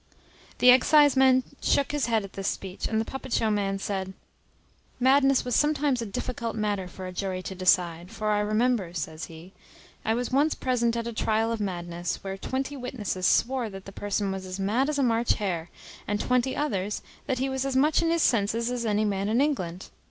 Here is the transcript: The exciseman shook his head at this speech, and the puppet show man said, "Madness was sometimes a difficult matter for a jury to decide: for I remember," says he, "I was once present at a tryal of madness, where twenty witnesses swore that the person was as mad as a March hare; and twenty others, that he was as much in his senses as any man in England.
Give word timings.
The 0.57 0.71
exciseman 0.71 1.43
shook 1.61 1.91
his 1.91 2.07
head 2.07 2.23
at 2.23 2.33
this 2.33 2.47
speech, 2.47 2.87
and 2.87 2.99
the 2.99 3.05
puppet 3.05 3.33
show 3.33 3.51
man 3.51 3.77
said, 3.77 4.13
"Madness 4.99 5.45
was 5.45 5.55
sometimes 5.55 6.01
a 6.01 6.07
difficult 6.07 6.55
matter 6.55 6.87
for 6.87 7.05
a 7.05 7.11
jury 7.11 7.43
to 7.43 7.53
decide: 7.53 8.09
for 8.09 8.31
I 8.31 8.39
remember," 8.39 8.95
says 8.95 9.25
he, 9.25 9.53
"I 10.03 10.15
was 10.15 10.31
once 10.31 10.55
present 10.55 10.97
at 10.97 11.05
a 11.05 11.13
tryal 11.13 11.51
of 11.51 11.59
madness, 11.59 12.23
where 12.23 12.35
twenty 12.35 12.75
witnesses 12.75 13.27
swore 13.27 13.69
that 13.69 13.85
the 13.85 13.91
person 13.91 14.31
was 14.31 14.43
as 14.47 14.59
mad 14.59 14.89
as 14.89 14.97
a 14.97 15.03
March 15.03 15.33
hare; 15.33 15.69
and 16.07 16.19
twenty 16.19 16.55
others, 16.55 17.03
that 17.27 17.37
he 17.37 17.47
was 17.47 17.63
as 17.63 17.75
much 17.75 18.01
in 18.01 18.09
his 18.09 18.23
senses 18.23 18.71
as 18.71 18.87
any 18.87 19.05
man 19.05 19.29
in 19.29 19.39
England. 19.39 19.89